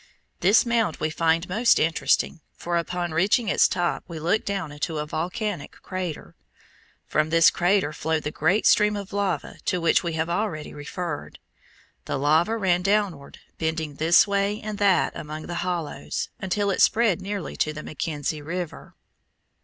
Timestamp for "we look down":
4.07-4.71